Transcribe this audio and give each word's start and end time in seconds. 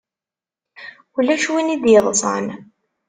Ulac 1.17 1.45
win 1.51 1.73
i 1.75 1.77
d-yeḍṣan. 1.83 2.45